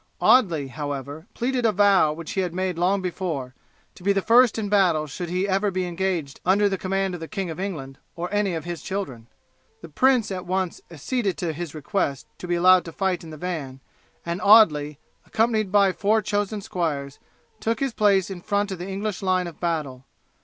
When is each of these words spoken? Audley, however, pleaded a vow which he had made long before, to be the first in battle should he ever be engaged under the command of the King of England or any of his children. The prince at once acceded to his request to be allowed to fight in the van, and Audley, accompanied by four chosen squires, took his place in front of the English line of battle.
Audley, 0.19 0.69
however, 0.69 1.27
pleaded 1.35 1.63
a 1.63 1.71
vow 1.71 2.11
which 2.11 2.31
he 2.31 2.41
had 2.41 2.55
made 2.55 2.75
long 2.79 3.03
before, 3.03 3.53
to 3.93 4.01
be 4.01 4.11
the 4.11 4.19
first 4.23 4.57
in 4.57 4.67
battle 4.67 5.05
should 5.05 5.29
he 5.29 5.47
ever 5.47 5.69
be 5.69 5.85
engaged 5.85 6.39
under 6.43 6.67
the 6.67 6.77
command 6.79 7.13
of 7.13 7.19
the 7.19 7.27
King 7.27 7.51
of 7.51 7.59
England 7.59 7.99
or 8.15 8.27
any 8.33 8.55
of 8.55 8.65
his 8.65 8.81
children. 8.81 9.27
The 9.83 9.89
prince 9.89 10.31
at 10.31 10.47
once 10.47 10.81
acceded 10.89 11.37
to 11.37 11.53
his 11.53 11.75
request 11.75 12.25
to 12.39 12.47
be 12.47 12.55
allowed 12.55 12.83
to 12.85 12.91
fight 12.91 13.23
in 13.23 13.29
the 13.29 13.37
van, 13.37 13.79
and 14.25 14.41
Audley, 14.41 14.97
accompanied 15.27 15.71
by 15.71 15.91
four 15.91 16.23
chosen 16.23 16.61
squires, 16.61 17.19
took 17.59 17.79
his 17.79 17.93
place 17.93 18.31
in 18.31 18.41
front 18.41 18.71
of 18.71 18.79
the 18.79 18.87
English 18.89 19.21
line 19.21 19.45
of 19.45 19.59
battle. 19.59 20.05